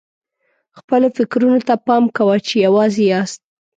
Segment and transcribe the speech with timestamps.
[0.77, 3.41] خپلو فکرونو ته پام کوه چې یوازې یاست.